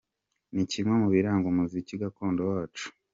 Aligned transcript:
Ni 0.53 0.63
kimwe 0.71 0.93
mu 1.01 1.07
biranga 1.13 1.45
umuziki 1.49 1.93
gakondo 2.03 2.41
wacu. 2.51 2.87